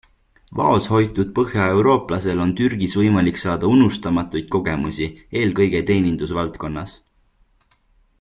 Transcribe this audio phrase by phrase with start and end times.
[0.59, 5.11] Vaoshoitud põhjaeurooplasel on Türgis võimalik saada unustamatuid kogemusi,
[5.43, 6.97] eelkõige teenindusvaldkonnas.